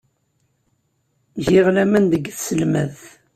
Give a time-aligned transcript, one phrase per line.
[1.45, 3.01] Giɣ laman deg tselmadt.